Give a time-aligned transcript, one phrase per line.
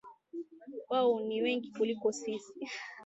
[0.89, 2.69] Wao ni wengi kuliko sisi